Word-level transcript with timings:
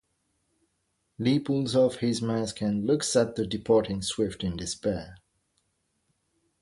Lee 1.19 1.37
pulls 1.37 1.75
off 1.75 1.97
his 1.97 2.23
mask 2.23 2.59
and 2.61 2.87
looks 2.87 3.15
at 3.15 3.35
the 3.35 3.45
departing 3.45 4.01
Swift 4.01 4.43
in 4.43 4.57
despair. 4.57 5.19